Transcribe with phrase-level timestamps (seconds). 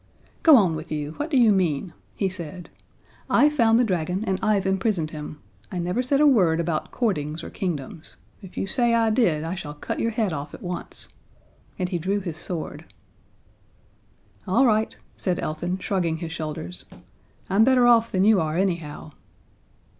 [0.41, 1.11] "Go on with you!
[1.17, 2.71] What do you mean?" he said.
[3.29, 5.39] "I found the dragon and I've imprisoned him.
[5.71, 8.17] I never said a word about courtings or kingdoms.
[8.41, 11.09] If you say I did, I shall cut your head off at once."
[11.77, 12.85] And he drew his sword.
[14.47, 16.85] "All right," said Elfin, shrugging his shoulders.
[17.47, 19.11] "I'm better off than you are, anyhow."